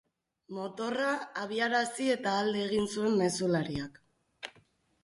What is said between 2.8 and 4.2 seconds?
zuen mezulariak.